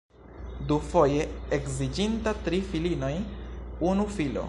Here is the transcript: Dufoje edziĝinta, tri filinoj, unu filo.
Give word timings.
Dufoje 0.71 1.27
edziĝinta, 1.59 2.35
tri 2.47 2.63
filinoj, 2.73 3.15
unu 3.93 4.13
filo. 4.19 4.39